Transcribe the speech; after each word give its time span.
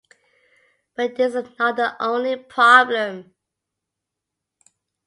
But 0.95 1.15
this 1.15 1.35
is 1.35 1.47
not 1.59 1.75
the 1.75 1.95
only 2.03 2.35
problem. 2.35 3.35